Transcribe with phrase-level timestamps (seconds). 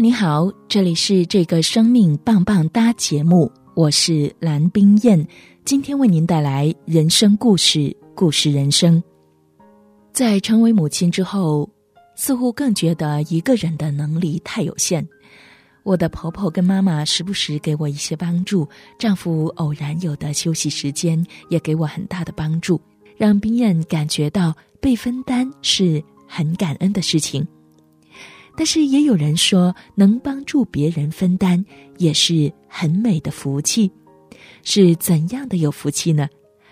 [0.00, 5.28] 你好，这里是这个生命棒棒哒节目，我是蓝冰燕，
[5.62, 9.02] 今天为您带来人生故事，故事人生。
[10.10, 11.68] 在成为母亲之后，
[12.16, 15.06] 似乎更觉得一个人的能力太有限。
[15.82, 18.66] 我的婆婆跟妈妈时不时给我一些帮助，
[18.98, 22.80] 丈夫偶然有的休息时间也给我很大的帮助，
[23.18, 27.46] 让冰燕感觉到被分担是很感恩的事情。
[28.56, 31.64] 但是也有人说，能帮助别人分担
[31.98, 33.90] 也是很美的福气。
[34.62, 36.28] 是怎样的有福气呢？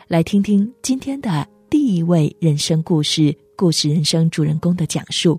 [0.06, 5.38] 来听听今天的第一位人生故事，故事人生主人公的讲述。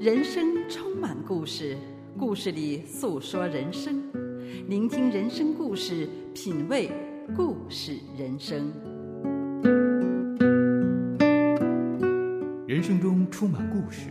[0.00, 1.76] 人生充满故事，
[2.18, 4.02] 故事里诉说人生，
[4.68, 6.90] 聆听人生故事，品味
[7.36, 8.72] 故事人生。
[12.80, 14.06] 人生中充满故事，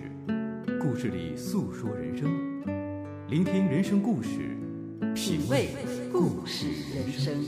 [0.80, 2.30] 故事里诉说人生，
[3.28, 4.56] 聆听人生故事，
[5.16, 5.70] 品味
[6.12, 7.44] 故事人生。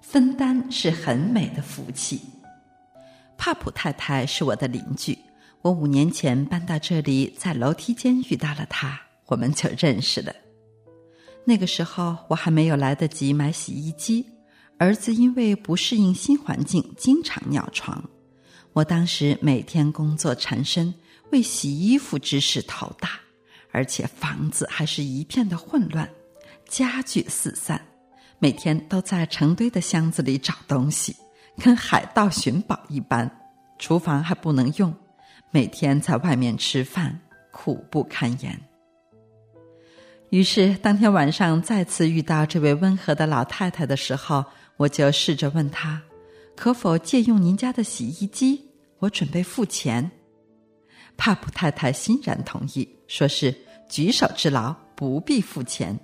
[0.00, 2.20] 分担是很美的福气。
[3.36, 5.18] 帕普太太是我的邻居。
[5.64, 10.30] 我五年前搬到这里，在楼梯间遇到了他，我们就认识了。
[11.42, 14.26] 那个时候我还没有来得及买洗衣机，
[14.76, 18.04] 儿子因为不适应新环境，经常尿床。
[18.74, 20.92] 我当时每天工作缠身，
[21.32, 23.12] 为洗衣服之事头大，
[23.70, 26.06] 而且房子还是一片的混乱，
[26.68, 27.80] 家具四散，
[28.38, 31.16] 每天都在成堆的箱子里找东西，
[31.56, 33.30] 跟海盗寻宝一般。
[33.78, 34.94] 厨房还不能用。
[35.54, 37.16] 每天在外面吃饭，
[37.52, 38.60] 苦不堪言。
[40.30, 44.44] 于是当天晚上再次遇到这位温和的老太太的时候，
[44.76, 46.02] 我就试着问她
[46.56, 48.68] ：“可否借用您家的洗衣机？
[48.98, 50.10] 我准备付钱。”
[51.16, 53.54] 帕普太太欣然同意，说是
[53.88, 55.96] 举手之劳，不必付钱。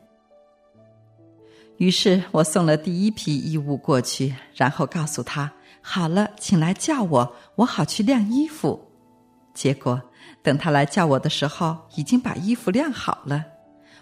[1.79, 8.87] 于是我送了第一批衣物过去，然后告诉她：“好了，请来叫我，我好去晾衣服。”
[9.61, 10.01] 结果，
[10.43, 13.45] 等他来叫我的时候，已经把衣服晾好了。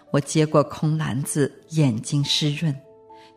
[0.09, 2.73] 我接过空篮子，眼睛湿润。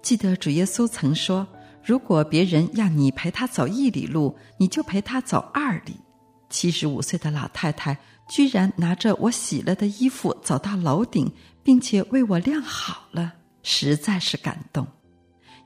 [0.03, 1.45] 记得主耶稣曾说
[1.83, 5.97] ：“如果别人要你陪他走一里路，你就陪他走二里。”
[6.49, 11.29] 七十五岁的老太太居然拿着我洗了的衣服走到楼顶，
[11.65, 13.33] 并且为我晾好了，
[13.65, 14.87] 实在是感动。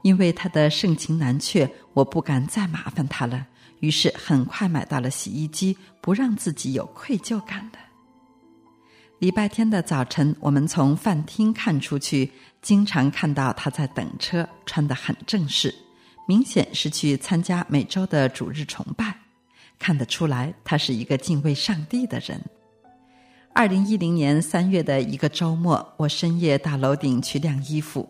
[0.00, 3.46] 因为她的盛情难却，我不敢再麻烦她了。
[3.86, 7.78] 于是很快买到了洗衣机，不让自己有愧疚感了。
[9.20, 15.72] 礼拜天的早晨，我们从饭厅看出去，经常看到他在等车，穿得很正式，
[16.26, 19.16] 明显是去参加每周的主日崇拜。
[19.78, 22.42] 看得出来，他是一个敬畏上帝的人。
[23.54, 28.08] 二零一零年三月的一个周末，我深夜到楼顶去晾衣服，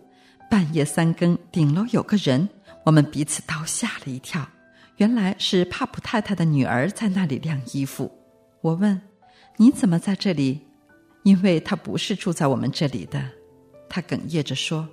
[0.51, 2.49] 半夜三更，顶楼有个人，
[2.87, 4.49] 我们彼此都吓了一跳。
[4.97, 8.11] 原来是帕普太太的女儿在那里晾衣服。
[8.63, 9.01] 我问
[9.59, 10.61] ：“你怎么在这里？”
[11.23, 13.23] 因为她不是住在我们这里的。
[13.89, 14.89] 她哽咽着说：“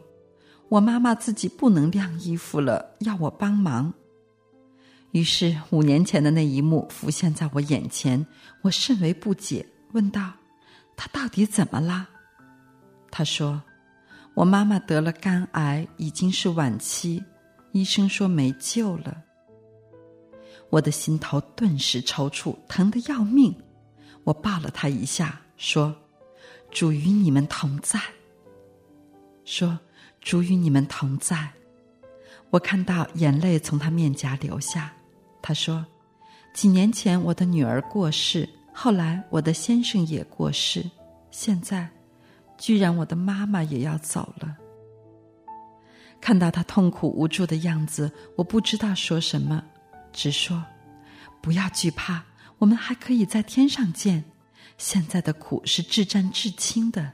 [0.67, 3.93] 我妈妈自己不能晾衣服了，要我帮忙。”
[5.11, 8.25] 于是五年前的那一幕浮现在我眼前，
[8.61, 10.33] 我甚为不解，问道
[10.97, 12.09] ：“她到底怎么了？”
[13.09, 13.61] 她说
[14.33, 17.23] ：“我妈妈得了肝癌，已经是晚期，
[17.71, 19.15] 医生说没救了。”
[20.73, 23.55] 我的心头顿时抽搐，疼得要命。
[24.23, 25.95] 我抱了他一下，说
[26.73, 27.99] ：“主与你们同在。”
[29.45, 29.77] 说
[30.19, 31.47] ：“主与你们同在。”
[32.49, 34.91] 我看到眼泪从他面颊流下。
[35.43, 35.85] 他说
[36.55, 40.83] ：“几年前我的女儿过世，后来我的先生也过世，
[41.29, 41.87] 现在，
[42.57, 44.57] 居然我的妈妈也要走了。”
[46.19, 49.63] 看到他痛苦无助的样子，我不知道说什么。
[50.13, 50.63] 直说，
[51.41, 52.23] 不要惧怕，
[52.59, 54.23] 我们还可以在天上见。
[54.77, 57.11] 现在的苦是至战至轻的。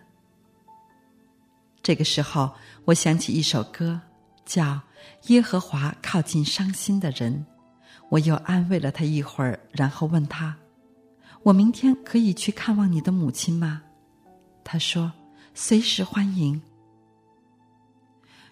[1.81, 2.53] 这个时候，
[2.85, 3.99] 我想起一首歌，
[4.45, 4.63] 叫
[5.27, 7.33] 《耶和华靠近伤心的人》。
[8.09, 10.55] 我又安慰了他一会儿，然后问他
[11.43, 13.83] ：“我明天可以去看望你的母亲吗？”
[14.63, 15.11] 他说
[15.53, 16.61] ：“随时欢迎。”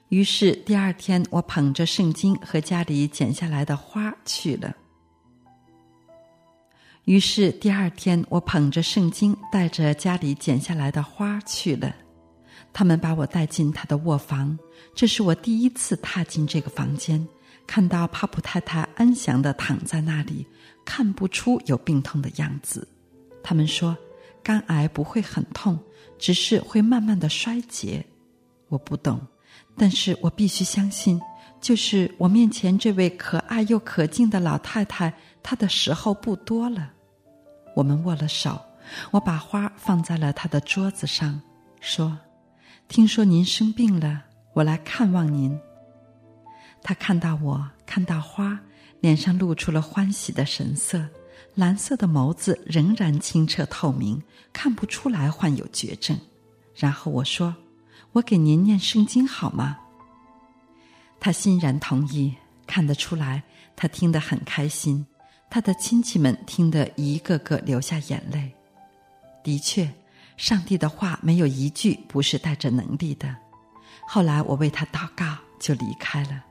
[0.10, 4.74] 于是第二天，我捧着圣经和家里剪下来的花去了。
[7.04, 11.94] 于是第二天，我捧着圣经，带着家里剪下来的花去了。
[12.72, 14.58] 他们把我带进他的卧房，
[14.96, 17.26] 这是我第一次踏进这个房间，
[17.66, 20.46] 看到帕普太太安详的躺在那里，
[20.86, 22.88] 看不出有病痛的样子。
[23.44, 23.96] 他们说，
[24.42, 25.78] 肝癌不会很痛，
[26.18, 28.06] 只是会慢慢的衰竭。
[28.70, 29.20] 我不懂。
[29.78, 31.22] 但是我必须相信，
[31.62, 35.14] 就是我面前这位可爱又可敬的老太太，
[35.44, 36.92] 她的时候不多了。
[37.76, 38.60] 我们握了手，
[39.12, 41.40] 我把花放在了她的桌子上，
[41.80, 42.18] 说
[42.90, 45.58] ：“听说您生病了，我来看望您。”
[46.82, 48.60] 他看到我，看到花，
[49.00, 51.06] 脸上露出了欢喜的神色，
[51.54, 54.20] 蓝色的眸子仍然清澈透明，
[54.52, 56.20] 看不出来患有绝症。
[56.74, 57.54] 然后我说。
[58.14, 59.78] 我给您念圣经好吗？
[61.20, 62.34] 他欣然同意，
[62.66, 63.44] 看得出来
[63.76, 65.06] 他听得很开心。
[65.50, 68.54] 他的亲戚们听得一个个流下眼泪。
[69.44, 69.90] 的确，
[70.36, 73.34] 上帝的话没有一句不是带着能力的。
[74.08, 76.44] 后来我为他祷告，就离开了。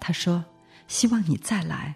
[0.00, 0.44] 他说
[0.86, 1.94] ：“希望你再来。”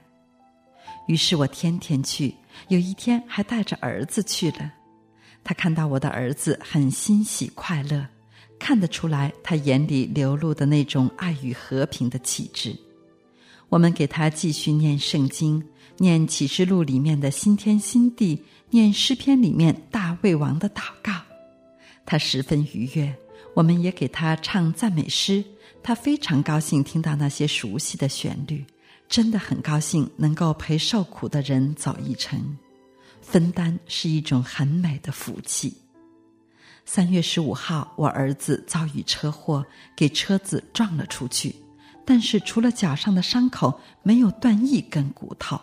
[1.08, 2.34] 于是我天天去，
[2.68, 4.72] 有一天还带着儿子去了。
[5.44, 8.06] 他看到我的儿子很欣喜快乐。
[8.58, 12.76] 看得出来，他眼里流露的那种爱与和平的气质。
[13.68, 15.62] 我们给他继续念圣经，
[15.98, 21.12] 念启示录里面的新天新地，念诗篇里面大卫王的祷告。
[22.04, 23.14] 他十分愉悦。
[23.54, 25.42] 我们也给他唱赞美诗，
[25.82, 28.62] 他非常高兴听到那些熟悉的旋律，
[29.08, 32.58] 真的很高兴能够陪受苦的人走一程。
[33.22, 35.74] 分担是一种很美的福气。
[36.88, 39.66] 三月十五号，我儿子遭遇车祸，
[39.96, 41.54] 给车子撞了出去，
[42.04, 45.60] 但是除了脚上的伤口，没有断一根骨头。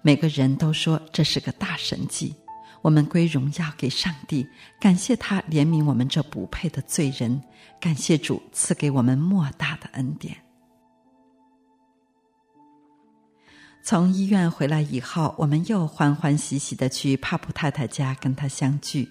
[0.00, 2.34] 每个人都说这是个大神迹。
[2.80, 4.48] 我们归荣耀给上帝，
[4.80, 7.42] 感谢他怜悯我们这不配的罪人，
[7.78, 10.34] 感谢主赐给我们莫大的恩典。
[13.84, 19.10] 从医院回来以后，我们又欢欢喜喜的去帕普太太家跟他相聚。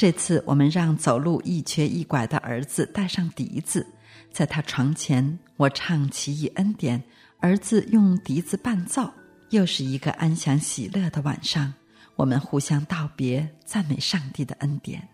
[0.00, 3.86] 这次我们让走路一瘸一拐的儿子带上笛子，
[4.32, 6.98] 在他床前，我唱《奇异恩典》，
[7.38, 9.12] 儿子用笛子伴奏。
[9.50, 11.74] 又是一个安详喜乐的晚上，
[12.16, 15.06] 我们互相道别，赞美上帝的恩典。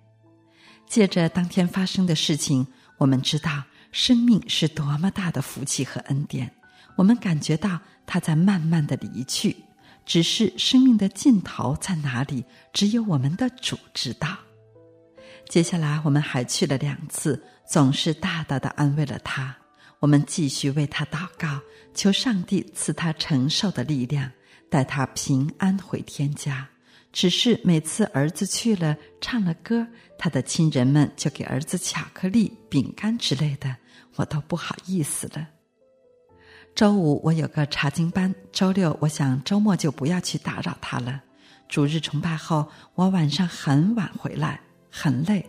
[0.87, 2.65] 借着当天发生的事情，
[2.97, 6.49] 我们知道生命是多么大的福气和恩典。
[6.94, 9.56] 我们感觉到他在慢慢的离去，
[10.05, 14.29] 只是生命的尽头在哪里，只有我们的主知道。
[15.48, 19.56] 接下来我们还去了两次，总是大大的安慰了他。
[20.00, 21.60] 我们继续为他祷告，
[21.94, 24.31] 求上帝赐他承受的力量，
[24.69, 26.69] 带他平安回天家。
[27.12, 29.87] 只是每次儿子去了，唱了歌，
[30.19, 33.75] 他的亲人们就给儿子巧克力、饼干之类的，
[34.16, 35.49] 我都不好意思了。
[36.75, 41.23] 周五我有个查经班，周六我想周末就不要去打扰他了。
[41.68, 44.61] 主日崇拜后，我晚上很晚回来。
[44.99, 45.45] 很累，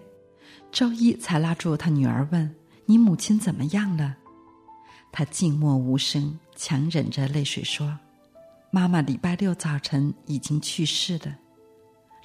[0.74, 2.54] 周一才拉住他女儿问
[2.86, 4.18] ：“你母亲怎么样了？”
[5.10, 7.98] 他静默无声，强忍着泪水说
[8.72, 11.34] ：“妈妈礼拜六早晨已经去世了。”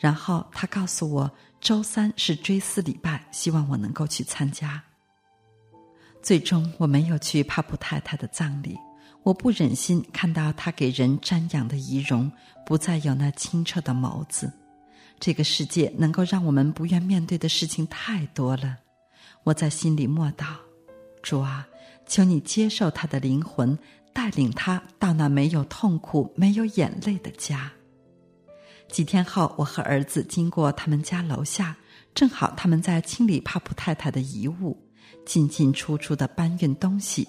[0.00, 4.82] 然后他告诉我，周三是追思礼拜，希望我能够去参加。
[6.20, 8.76] 最终我没有去帕布太太的葬礼，
[9.22, 12.28] 我不忍心看到他给人瞻仰的仪容
[12.66, 14.52] 不再有那清澈的眸子。
[15.24, 18.76] 这个世界能够让我们不愿面对的事情太多了，
[19.44, 20.46] 我在心里默祷：
[21.22, 21.64] 主啊，
[22.08, 23.78] 求你接受他的灵魂，
[24.12, 27.70] 带领他到那没有痛苦、没有眼泪的家。
[28.88, 31.76] 几天后，我和儿子经过他们家楼下，
[32.16, 34.76] 正好他们在清理帕普太太的遗物，
[35.24, 37.28] 进进出出的搬运东西。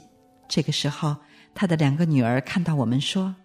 [0.49, 1.15] 这个时候，
[1.53, 3.35] 他的两个女儿看到我们，说：“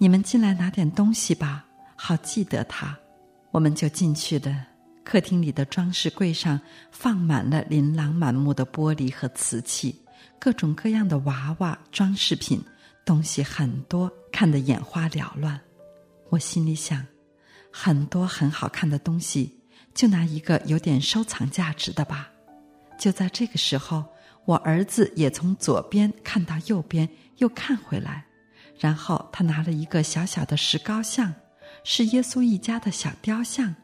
[0.00, 1.66] 你们进来拿点东西吧，
[1.96, 2.98] 好记得他。”
[3.50, 4.66] 我们就进去了。
[5.02, 6.60] 客厅里的装饰柜上
[6.92, 10.00] 放满了琳琅满目的玻璃和瓷器，
[10.38, 12.62] 各种各样的娃娃装饰品，
[13.04, 15.58] 东西很多，看得眼花缭乱。
[16.28, 17.04] 我心里想，
[17.72, 19.58] 很多很好看的东西，
[19.94, 22.30] 就拿一个有点收藏价值的吧。
[22.96, 24.04] 就在这个时候，
[24.44, 28.24] 我儿子也从左边看到右边，又看回来，
[28.78, 31.34] 然后他拿了一个小小的石膏像，
[31.84, 33.74] 是耶稣一家的小雕像，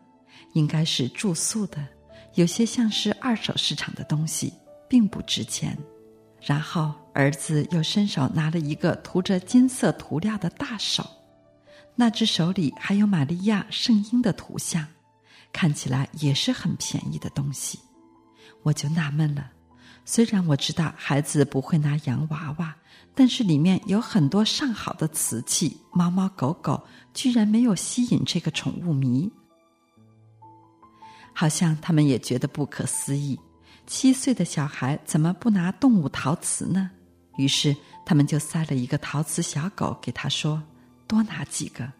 [0.53, 1.87] 应该是住宿的，
[2.35, 4.53] 有些像是二手市场的东西，
[4.89, 5.77] 并不值钱。
[6.41, 11.05] 然后儿子又伸手拿了一个涂着金色涂料的大手，
[11.95, 14.87] 那只手里还有玛利亚圣婴的图像，
[15.53, 17.81] 看起来也是很便宜的东西。
[18.63, 19.51] 我就纳闷了，
[20.09, 22.75] 虽然我知道孩子不会拿洋娃娃，
[23.13, 26.81] 但是里面有很多上好的瓷器，猫猫狗狗
[27.13, 29.29] 居然没有吸引这个宠物迷，
[31.35, 33.37] 好像他们也觉得不可思议：
[33.85, 36.89] 七岁的小孩怎么不拿动物陶瓷呢？
[37.37, 40.63] 于是他们就塞了一个陶瓷小狗给他说
[41.09, 41.93] ：“多拿几个。”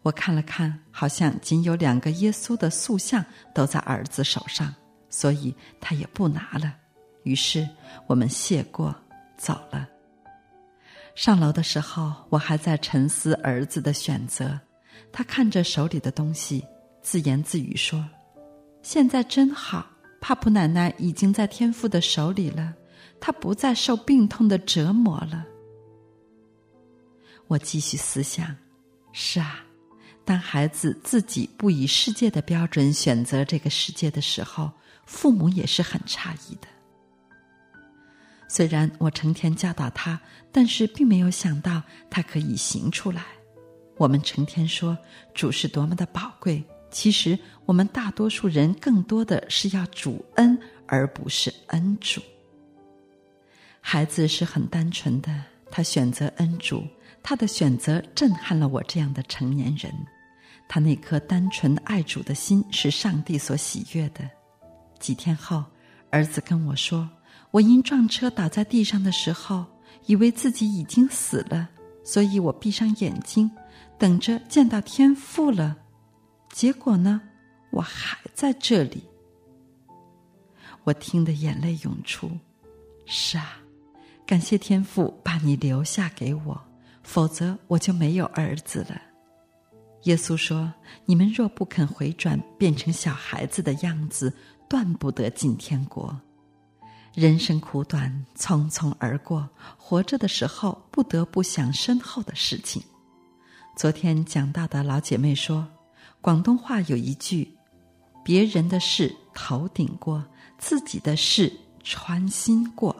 [0.00, 3.22] 我看了看，好像仅有两个耶稣的塑像
[3.54, 4.74] 都在儿子手上。
[5.10, 6.74] 所以他也不拿了，
[7.24, 7.68] 于是
[8.06, 8.94] 我们谢过
[9.36, 9.88] 走了。
[11.14, 14.58] 上楼的时候，我还在沉思儿子的选择。
[15.12, 16.64] 他看着手里的东西，
[17.02, 18.08] 自言自语说
[18.82, 19.86] ：“现在真好，
[20.20, 22.74] 帕普奶奶已经在天父的手里了，
[23.20, 25.44] 他不再受病痛的折磨了。”
[27.48, 28.56] 我继续思想：
[29.12, 29.64] 是啊，
[30.24, 34.70] 当孩子自己不以世界的标准选择这个世界的时候。
[35.06, 36.68] 父母也是很诧异的。
[38.54, 40.16] 虽然我成天教导他，
[40.52, 43.24] 但是并没有想到他可以行出来。
[43.96, 44.96] 我们成天说
[45.34, 50.56] 主是多么的宝贵，其实我们大多数人更多的是要主恩，
[50.86, 52.22] 而不是恩主。
[53.80, 55.34] 孩子是很单纯的，
[55.68, 56.86] 他选择恩主，
[57.24, 59.92] 他的选择震撼了我这样的成年人。
[60.68, 64.30] 他那颗单纯爱主的心是上帝所喜悦的。
[65.00, 65.64] 几天后，
[66.10, 67.08] 儿子跟我说
[67.54, 69.64] ：“我因撞车倒在地上的时候，
[70.06, 71.68] 以为自己已经死了，
[72.02, 73.48] 所以我闭上眼睛，
[73.96, 75.76] 等着见到天父了。
[76.50, 77.20] 结果呢，
[77.70, 79.04] 我还在这里。”
[80.82, 82.28] 我听得眼泪涌出。
[83.06, 83.58] 是啊，
[84.26, 86.60] 感谢天父把你留下给我，
[87.04, 89.00] 否则我就没有儿子了。
[90.02, 90.74] 耶稣说
[91.06, 94.34] ：“你们若不肯回转，变成小孩子的样子。”
[94.68, 96.18] 断不得进天国。
[97.14, 99.48] 人生苦短，匆匆而过。
[99.78, 102.82] 活着的时候，不得不想身后的事情。
[103.76, 105.64] 昨天讲到的老姐妹说，
[106.20, 107.56] 广东话有一句
[108.24, 110.24] ：“别人的事头顶过，
[110.58, 111.52] 自己的事
[111.84, 112.94] 穿心过。”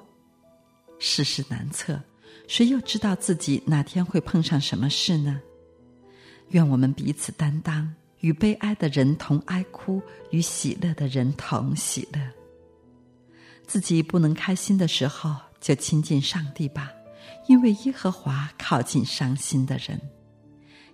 [1.00, 2.00] 世事难测，
[2.46, 5.40] 谁又知道自己哪天会碰上什么事呢？
[6.50, 7.92] 愿我们彼此担当。
[8.20, 12.20] 与悲哀的人同哀哭，与喜乐的人同喜乐。
[13.66, 16.90] 自己不能开心的时候，就亲近上帝吧，
[17.46, 20.00] 因为耶和华靠近伤心的人。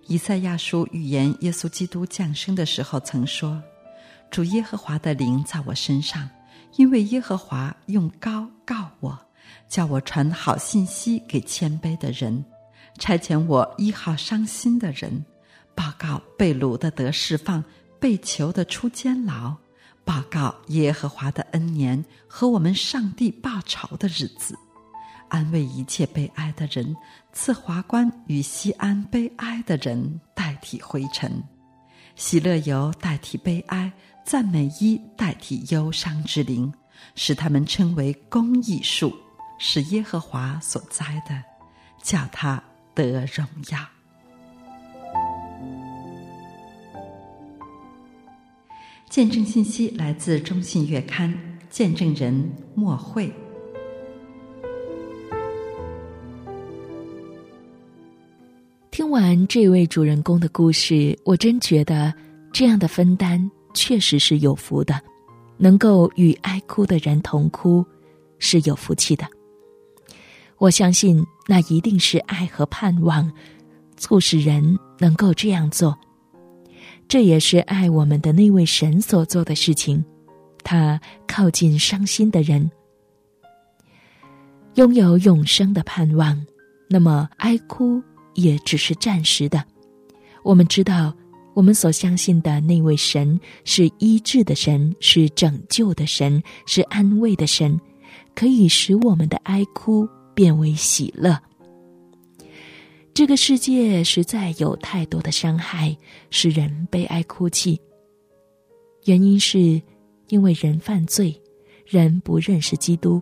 [0.07, 3.61] 以赛亚书预言耶稣基督降生的时候曾说
[4.31, 6.29] ：“主耶和华的灵在我身上，
[6.77, 9.17] 因为耶和华用高告我，
[9.69, 12.43] 叫我传好信息给谦卑的人，
[12.97, 15.23] 差遣我医好伤心的人。”
[15.73, 17.63] 报告被掳的得释放，
[17.97, 19.55] 被囚的出监牢。
[20.03, 24.57] 报告耶和华的恩年和我们上帝报仇的日子，
[25.29, 26.95] 安慰一切悲哀的人，
[27.31, 31.31] 赐华冠与西安悲哀的人代替灰尘，
[32.15, 33.91] 喜乐油代替悲哀，
[34.25, 36.71] 赞美衣代替忧伤之灵，
[37.15, 39.15] 使他们称为公义树，
[39.57, 41.41] 是耶和华所栽的，
[42.03, 42.61] 叫他
[42.93, 43.79] 得荣耀。
[49.11, 51.37] 见证信息来自中信月刊，
[51.69, 53.29] 见证人莫慧。
[58.89, 62.13] 听完这位主人公的故事，我真觉得
[62.53, 64.97] 这样的分担确实是有福的，
[65.57, 67.85] 能够与爱哭的人同哭，
[68.39, 69.27] 是有福气的。
[70.57, 73.29] 我相信那一定是爱和盼望，
[73.97, 75.93] 促使人能够这样做。
[77.11, 80.01] 这也是爱我们的那位神所做的事情，
[80.63, 82.71] 他靠近伤心的人，
[84.75, 86.41] 拥有永生的盼望。
[86.87, 88.01] 那么哀哭
[88.35, 89.61] 也只是暂时的。
[90.41, 91.13] 我们知道，
[91.53, 97.77] 我们所相信的那位神是医治的神，是拯救的神，是安慰的神，
[98.33, 101.37] 可以使我们的哀哭变为喜乐。
[103.13, 105.95] 这个世界实在有太多的伤害，
[106.29, 107.79] 使人悲哀哭泣。
[109.05, 109.81] 原因是
[110.29, 111.39] 因为人犯罪，
[111.85, 113.21] 人不认识基督，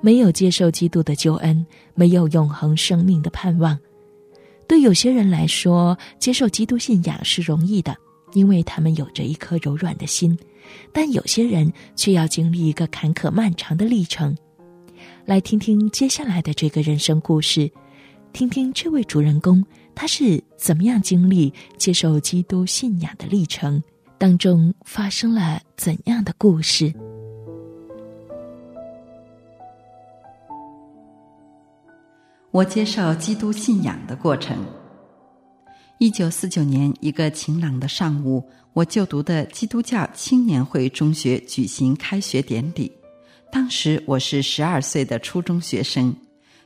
[0.00, 3.76] 没有接受基督的救恩，没有永恒生命的盼望。
[4.68, 7.96] 对有些人来说，接受基督信仰是容易的，
[8.32, 10.36] 因为他们有着一颗柔软的心；
[10.92, 14.36] 但有些人却要经历一个坎坷漫长的历程。
[15.24, 17.70] 来听听接下来的这个人生故事，
[18.36, 19.64] 听听这位主人公
[19.94, 23.82] 他是怎么样经历接受基督信仰的历程，
[24.18, 26.92] 当中发生了怎样的故事。
[32.50, 34.54] 我接受基督信仰的过程。
[35.96, 42.92] 一九四九年一个晴朗的上午，我就读的基督教青年会中学举行开学典礼。
[43.50, 46.14] 当时我是十二岁的初中学生，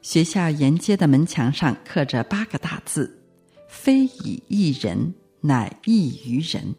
[0.03, 3.23] 学校沿街的门墙上刻着八个大字
[3.69, 6.75] ：“非以一人，乃异于人。”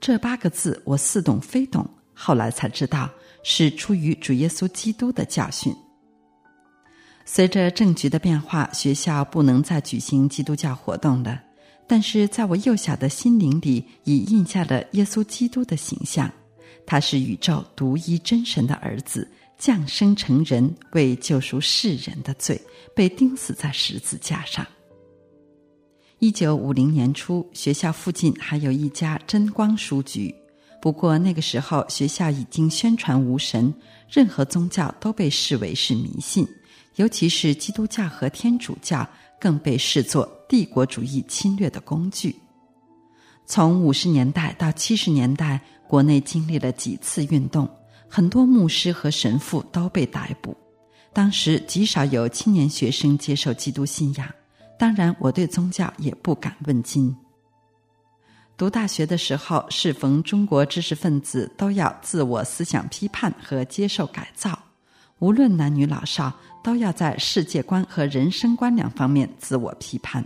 [0.00, 3.08] 这八个字我似懂非懂，后来才知道
[3.42, 5.74] 是出于主耶稣基督的教训。
[7.24, 11.40] 随着政局的变化，学校不能再举行基督教活动了，
[11.86, 16.30] 但是在我幼小的心灵里，已印下了耶稣基督的形象。
[16.86, 19.26] 他是宇宙独一真神的儿子，
[19.64, 22.60] 降生成人，为救赎世人的罪，
[22.94, 24.66] 被钉死在十字架上。
[26.18, 30.34] 一九五零年初，学校附近还有一家真光书局，
[30.82, 33.72] 不过那个时候学校已经宣传无神，
[34.06, 36.46] 任何宗教都被视为是迷信，
[36.96, 39.08] 尤其是基督教和天主教
[39.40, 42.36] 更被视作帝国主义侵略的工具。
[43.46, 45.58] 从五十年代到七十年代。
[45.86, 47.68] 国内经历了几次运动，
[48.16, 50.56] 很多牧师和神父都被逮捕。
[51.12, 54.28] 当时极少有青年学生接受基督信仰，
[54.78, 57.12] 当然我对宗教也不敢问津。
[58.56, 64.56] 读大学的时候，适逢中国知识分子都要自我思想批判和接受改造，
[65.18, 70.24] 无论男女老少，都要在世界观和人生观两方面自我批判。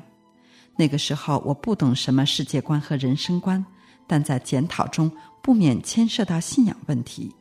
[0.76, 3.64] 那个时候我不懂什么世界观和人生观。
[4.06, 5.10] 但在检讨中
[5.42, 7.34] 不免牵涉到信仰问题，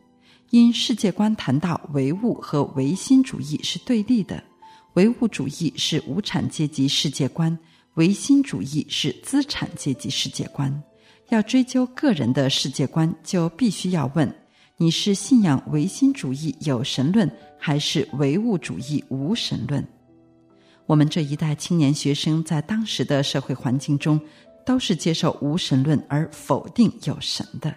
[0.49, 4.43] 因世界观谈到唯物和唯心主义是对立的，
[4.93, 7.57] 唯物主义是无产阶级世界观，
[7.95, 10.83] 唯心主义是资产阶级世界观。
[11.29, 14.33] 要追究个人的世界观，就必须要问：
[14.77, 19.85] 你是信仰唯心主义有神论，还是唯物主义无神论？
[20.85, 24.19] 我们这一代青年学生在当时的社会环境中。
[24.67, 27.73] 都是接受无神论而否定有神的。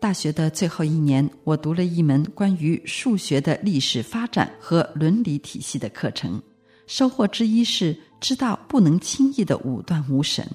[0.00, 6.40] 大学的最后一年，我读了一门关于数学的历史发展和伦理体系的课程，
[6.86, 10.46] 收获之一是知道不能轻易的武断无神。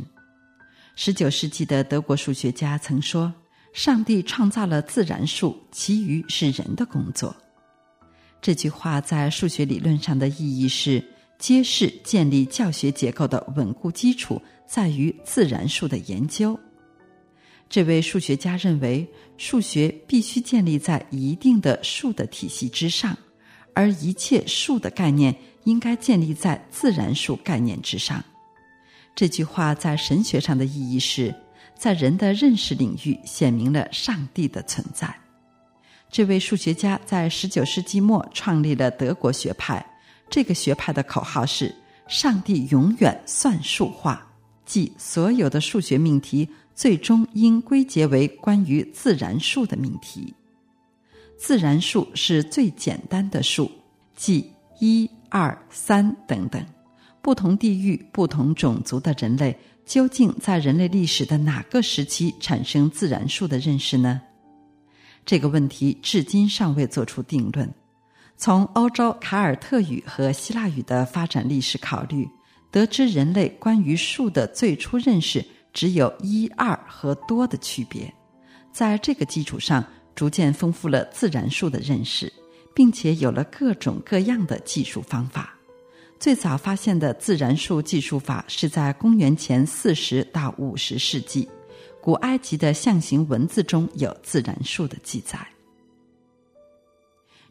[0.96, 3.34] 十九世纪的德国数学家曾说
[3.74, 7.36] ：“上帝创造了自然数，其余是人的工作。”
[8.42, 11.04] 这句话在数学理论上的意义是
[11.38, 14.42] 揭示建立教学结构的稳固基础。
[14.66, 16.58] 在于自然数的研究。
[17.74, 19.04] 这位数学家认为，
[19.36, 23.18] 数学必须建立在一定的数的体系之上，
[23.74, 28.24] 而一切数的概念应该建立在自然数概念之上。
[29.16, 31.34] 这句话在神学上的意义是，
[31.76, 35.12] 在人的认识领域显明了上帝的存在。
[36.12, 39.84] 这位数学家在十九世纪末创立了德国学派，
[40.30, 41.76] 这个学派的口号是
[42.08, 44.30] “上帝永远算术化”。
[44.64, 50.34] 即所有的数学命题最终应归结为关于自然数的命题。
[51.38, 53.70] 自然数是最简单的数，
[54.16, 56.66] 即一、二、三等等。
[57.22, 64.22] 不同地域、不同种族的人类，究竟在人类历史的哪个时期产生自然数的认识呢？
[65.26, 67.74] 这个问题至今尚未做出定论。
[68.36, 72.28] 从欧洲凯尔特语和希腊语的发展历史考虑。
[72.72, 78.14] 得知人类关于数的最初认识只有一二和多的区别，
[78.72, 79.84] 在这个基础上
[80.16, 82.32] 逐渐丰富了自然数的认识，
[82.76, 85.58] 并且有了各种各样的计数方法。
[86.20, 91.50] 最早发现的自然数计数法是在公元前四十到五十世纪，
[92.00, 95.46] 古埃及的象形文字中有自然数的记载。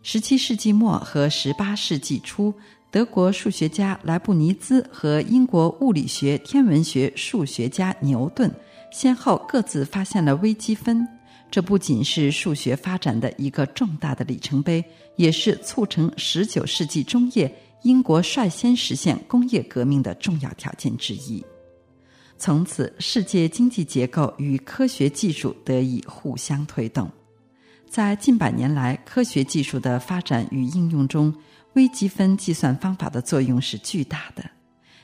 [0.02, 2.54] 十七世纪末和十八世纪初。
[2.92, 8.54] 德国数学家莱布尼兹和英国物理学、天文学数学家牛顿
[8.90, 11.08] 先后各自发现了微积分，
[11.50, 14.84] 这不仅是数学发展的一个重大的里程碑，
[15.16, 17.50] 也是促成十九世纪中叶
[17.82, 21.42] 英国率先实现工业革命的重要条件之一。
[22.36, 27.10] 从此世界经济结构与科学技术得以互相推动。
[27.88, 31.34] 在近百年来科学技术的发展与应用中，
[31.74, 34.44] 微积分计算方法的作用是巨大的。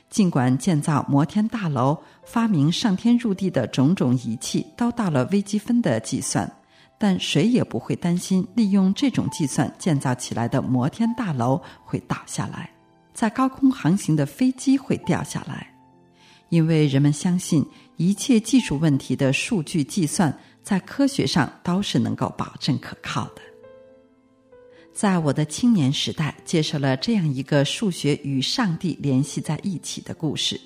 [0.09, 6.51] 尽管建造摩天大楼、发明上天入地的种种仪器都到了微积分的计算，
[6.97, 12.71] 但谁也不会担心利用这种计算建造起来的摩天大楼会倒下来，
[13.13, 15.71] 在高空航行的飞机会掉下来，
[16.49, 17.63] 因为人们相信
[17.97, 23.41] 一切技术问题的数据计算在科学上都是能够保证可靠的。
[24.99, 30.57] 在我的青年时代，介绍了这样一个数学与上帝联系在一起的故事；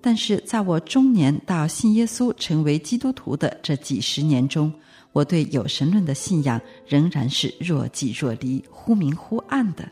[0.00, 4.72] 但是在我中年到信耶稣、成为基督徒的这几十年中，
[5.10, 9.90] 我对有神论的信仰仍然是若即若离、忽明忽暗的，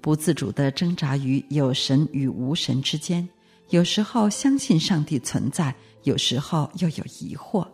[0.00, 3.28] 不自主的挣扎于有神与无神之间。
[3.68, 7.68] 有时候相信上帝存在，有时候又有疑惑。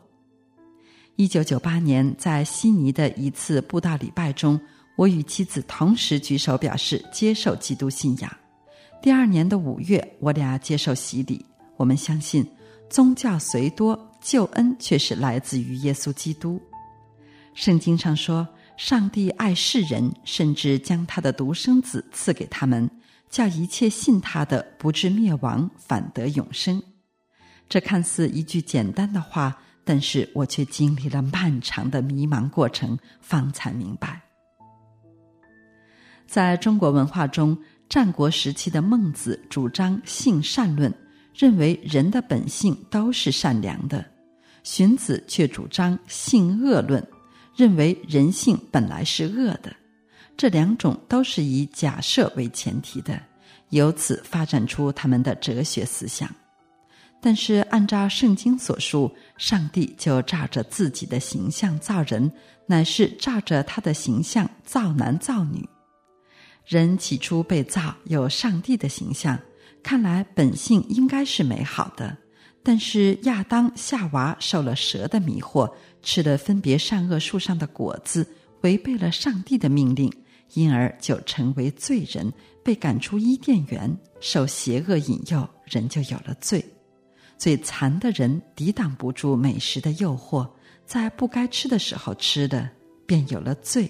[1.14, 4.60] 一九九八年，在悉尼的一次布道礼拜中。
[4.96, 8.36] 我与妻子同时举手表示接受基督信仰。
[9.02, 11.44] 第二年的五月，我俩接受洗礼。
[11.76, 12.44] 我们相信，
[12.88, 16.60] 宗教虽多，救恩却是来自于耶稣基督。
[17.52, 22.90] 圣经上说，上帝爱世人，甚至将他的独生子赐给他们，
[23.28, 26.82] 叫一切信他的不至灭亡，反得永生。
[27.68, 34.22] 这看似一句简单的话，但是我却经历了漫长的迷茫过程，方才明白。
[36.26, 37.56] 在中国文化中，
[37.88, 40.92] 战国时期的孟子主张性善论，
[41.34, 44.04] 认为人的本性都是善良的；
[44.62, 47.06] 荀子却主张性恶论，
[47.54, 49.74] 认为人性本来是恶的。
[50.36, 53.18] 这两种都是以假设为前提的，
[53.70, 56.28] 由此发展出他们的哲学思想。
[57.18, 62.30] 但是，按照圣经所述，上帝就照着自己的形象造人，
[62.66, 65.66] 乃是照着他的形象造男造女。
[66.66, 69.38] 人起初被造有上帝的形象，
[69.84, 72.16] 看来本性应该是美好的。
[72.60, 78.26] 但是亚当夏娃受了蛇的迷惑，吃了分别善恶树上的果子，
[78.62, 80.12] 违背了上帝的命令，
[80.54, 82.32] 因而就成为罪人，
[82.64, 86.64] 被赶出伊甸园，受邪恶引诱，人就有了罪。
[87.38, 90.48] 最残的人抵挡不住美食的诱惑，
[90.84, 92.68] 在不该吃的时候吃的，
[93.06, 93.88] 便有了罪。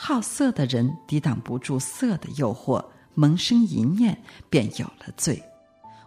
[0.00, 2.82] 好色的人抵挡不住色的诱惑，
[3.14, 4.16] 萌生一念，
[4.48, 5.42] 便有了罪。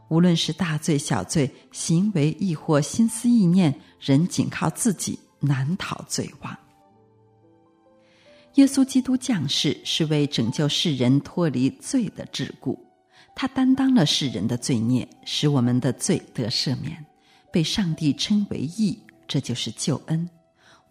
[0.08, 6.58] 无论是大罪小罪，行为亦或心思意念，人仅靠自己难逃罪亡。
[8.54, 12.80] 耶稣基督降世是为拯救世人脱离罪的桎梏，
[13.36, 17.06] 他担当了世人的罪孽，使我们的罪得赦免，
[17.52, 20.30] 被上帝称为义，这就是救恩。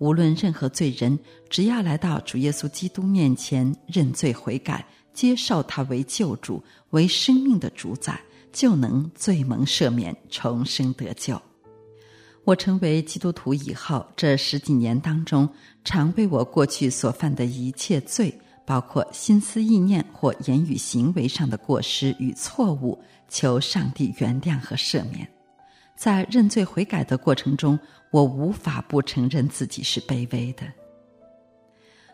[0.00, 1.18] 无论任何罪人，
[1.50, 4.82] 只要来到主耶稣基督面前认罪悔改，
[5.12, 8.18] 接受他为救主、为生命的主宰，
[8.50, 11.40] 就能罪蒙赦免，重生得救。
[12.44, 15.46] 我成为基督徒以后，这十几年当中，
[15.84, 18.34] 常为我过去所犯的一切罪，
[18.64, 25.28] 包括心思意念或言语行为上的过失与错误，求上帝原谅和赦免。
[25.94, 27.78] 在认罪悔改的过程中，
[28.10, 30.62] 我无法不承认自己是卑微的。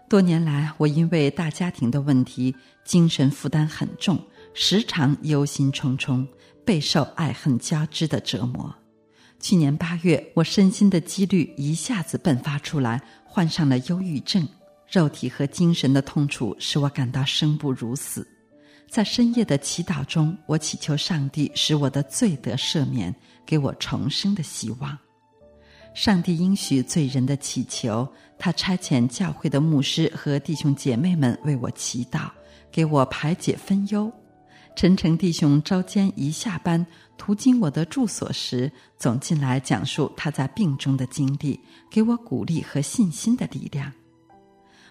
[0.09, 2.54] 多年来，我因为大家庭的问题，
[2.85, 4.22] 精神负担很重，
[4.54, 6.24] 时常忧心忡忡，
[6.64, 8.72] 备受爱恨交织的折磨。
[9.40, 14.46] 去年八月，我身心的几率一下子迸发出来，患上了忧郁症，
[14.88, 18.26] 肉体和精神的痛楚使我感到生不如死。
[18.88, 23.12] 在深夜的祈祷中，我祈求上帝使我的罪得赦免，
[23.44, 24.96] 给我重生的希望。
[25.96, 28.06] 上帝应许罪人的祈求，
[28.38, 32.28] 他差遣教会的牧师和弟兄姐妹们为我祈祷，
[32.70, 34.12] 给我排解分忧。
[34.76, 41.59] 陈诚弟兄周间一下班，途经我的住所时，总进来讲述他在病中的经历，
[41.90, 43.90] 给我鼓励和信心的力量。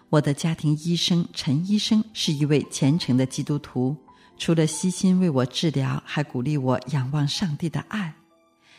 [0.10, 3.96] 我的家庭医生陈医生是一位虔诚的基督徒，
[4.40, 8.12] 除了悉心为我治疗，还鼓励我仰望上帝的爱。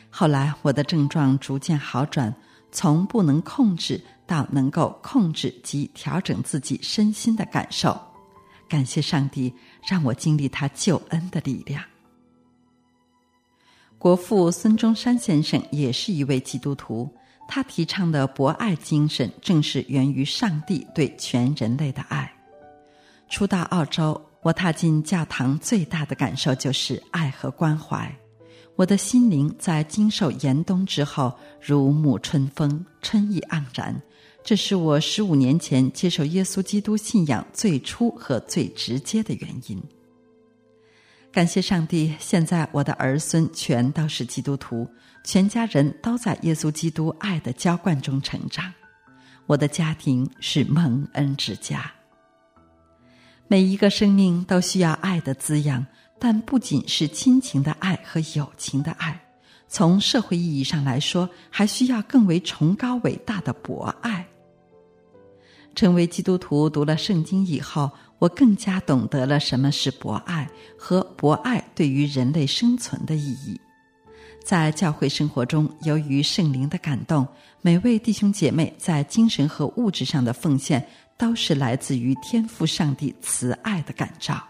[0.09, 2.33] 后来我的症状逐渐好转，
[2.71, 7.99] 从不能控制到能够控制及调整自己身心的感受。
[8.67, 9.53] 感谢上帝，
[9.87, 11.83] 让我经历他救恩的力量。
[13.97, 17.09] 国父孙中山先生也是一位基督徒。
[17.49, 22.29] 他提倡的博爱精神，正是源于上帝对全人类的爱。
[23.29, 28.13] 初到澳洲，我踏进教堂最大的感受就是爱和关怀。
[28.77, 33.99] 我的心灵在经受严冬之后如沐春风，春意盎然。
[34.43, 39.81] 这是我十五年前接受耶稣基督信仰最初和最直接的原因。
[41.31, 44.87] 感谢上帝，现在我的儿孙全都是基督徒，
[45.23, 48.71] 全家人都在耶稣基督爱的浇灌中成长。
[49.47, 51.91] 我的家庭是蒙恩之家。
[53.47, 55.83] 每一个生命都需要爱的滋养。
[56.19, 59.19] 但不仅是亲情的爱和友情的爱，
[59.67, 64.25] 从社会意义上来说，还需要更为崇高伟大的博爱。
[65.75, 73.59] 成为基督徒，读了圣经以后，我更加懂得了什么是博爱和博爱对于人类生存的意义。
[74.43, 77.27] 在教会生活中，由于圣灵的感动，
[77.61, 80.83] 每位弟兄姐妹在精神和物质上的奉献，
[81.15, 84.41] 都是来自于天赋上帝慈爱的感召。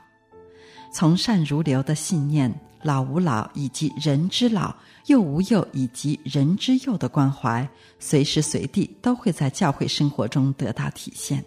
[0.92, 4.76] 从善如流的信念，老吾老以及人之老，
[5.08, 7.68] 幼吾幼以及人之幼的关怀，
[8.00, 11.44] 随时随地都会在教会生活中得到体现。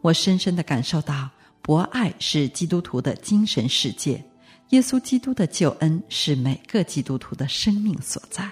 [0.00, 1.28] 我深深的感受到，
[1.62, 4.22] 博爱是基督徒的精神世界，
[4.70, 8.48] 耶稣基督的救恩是每个基督徒的生命所在。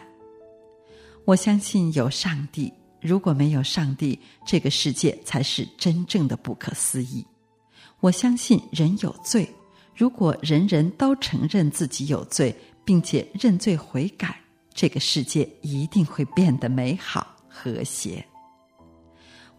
[1.24, 7.24] 我相信有上帝，如果没有上帝，这个世界才是真正的不可思议。
[8.00, 9.48] 我相信人有罪。
[9.94, 14.40] 如果人人都承认自己有罪，并且认罪悔改，
[14.74, 18.24] 这个世界一定会变得美好和谐。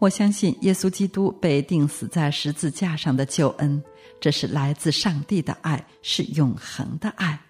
[0.00, 3.82] 我相信耶稣基督被钉死在十字架上的救恩，
[4.20, 7.40] 这是来自上帝的爱，是永恒的爱。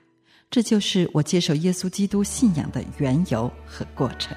[0.51, 4.37] 这就是我接受耶稣基督信仰的缘由和过程。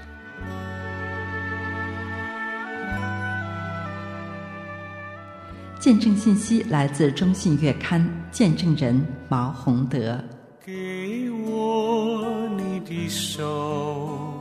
[5.79, 8.01] 见证信息来自《中信月刊》，
[8.37, 10.23] 见证人毛洪德。
[10.63, 14.31] 给我你的手，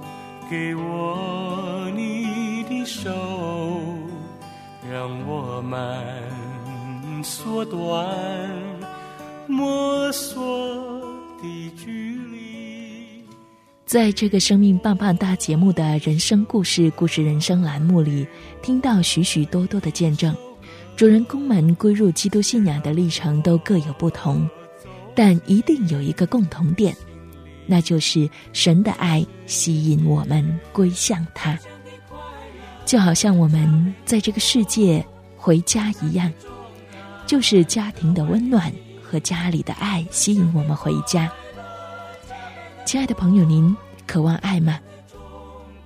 [0.50, 3.10] 给我你的手，
[4.92, 8.06] 让我们缩短
[9.46, 10.44] 摸索
[11.40, 13.24] 的距离。
[13.86, 18.26] 在这个生命棒棒大节目的人生故事、故事人生栏目里，
[18.60, 20.36] 听到许许多多的见证。
[20.96, 24.48] 主人公们归入基督信仰的历程都各有不同，
[25.14, 26.96] 但一定有一个共同点，
[27.66, 31.58] 那就是神的爱吸引我们归向他，
[32.86, 35.04] 就好像我们在这个世界
[35.36, 36.32] 回家一样，
[37.26, 41.30] 就是家庭的温暖和家里的爱吸引我们回家。
[42.86, 44.80] 亲爱的朋友，您渴望爱吗？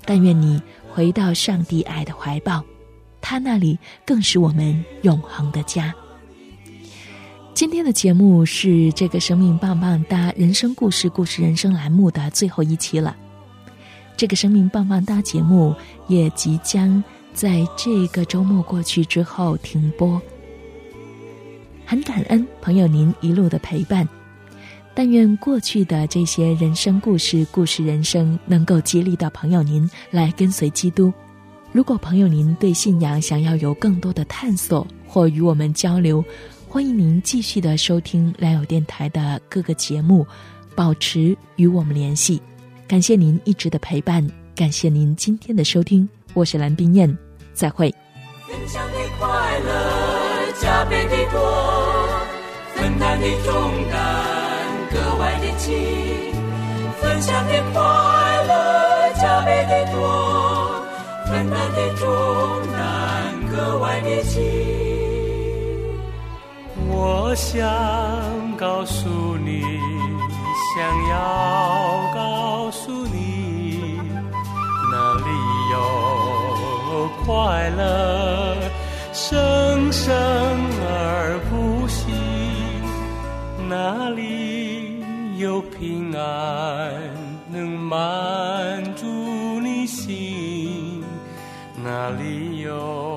[0.05, 2.65] 但愿你回到上帝爱的怀抱。
[3.21, 5.95] 他那里更是我们永恒的家。
[7.53, 13.15] 今天的节目是这个生命棒棒哒人生故事故事人生栏目的最后一期了。
[14.17, 15.75] 这个生命棒棒哒节目
[16.09, 17.03] 也即将
[17.35, 20.21] 在这个周末过去之后停播。
[21.85, 24.09] 很感恩朋友您一路的陪伴，
[24.95, 31.13] 但愿过去的这些人生故事故事人生能够激励到朋友您来跟随基督。
[31.73, 36.25] 如果朋友您对信仰想要有更多的探索或与我们交流，
[36.69, 40.27] 欢迎您继续的收听良友电台的各个节目，
[40.75, 42.43] 保持与我们联系。
[42.89, 47.17] 感谢您一直的陪伴，感谢您今天的收听，我是蓝冰燕，
[47.55, 47.95] 再会。
[48.49, 51.41] 分享的快乐加倍的多，
[52.75, 53.55] 分担的重
[53.93, 55.73] 担格外的轻。
[57.01, 57.81] 分享的快
[58.49, 58.80] 乐。
[61.51, 62.07] 分担的重
[62.73, 64.41] 担格外的轻。
[66.89, 67.67] 我想
[68.57, 69.09] 告诉
[69.39, 69.61] 你，
[70.77, 73.99] 想要告诉你，
[74.93, 75.25] 哪里
[75.73, 78.57] 有快乐，
[79.13, 80.09] 生生
[80.87, 82.07] 而不息；
[83.69, 85.03] 哪里
[85.39, 86.95] 有平安，
[87.49, 89.20] 能满足。
[91.91, 93.10] 哪里有？